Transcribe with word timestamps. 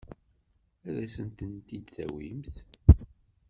Ad 0.87 0.95
asen-tent-id-tawimt? 1.05 2.53